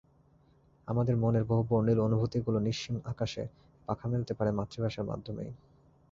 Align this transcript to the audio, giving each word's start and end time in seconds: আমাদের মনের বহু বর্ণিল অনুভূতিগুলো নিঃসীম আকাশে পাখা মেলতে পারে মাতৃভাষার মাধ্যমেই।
আমাদের 0.87 1.15
মনের 1.17 1.43
বহু 1.43 1.63
বর্ণিল 1.69 1.99
অনুভূতিগুলো 1.99 2.57
নিঃসীম 2.59 2.95
আকাশে 3.05 3.43
পাখা 3.87 4.05
মেলতে 4.07 4.33
পারে 4.33 4.51
মাতৃভাষার 4.51 5.05
মাধ্যমেই। 5.05 5.51